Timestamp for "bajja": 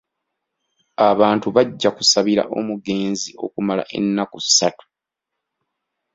1.55-1.89